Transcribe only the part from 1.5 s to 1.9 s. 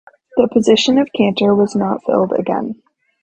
was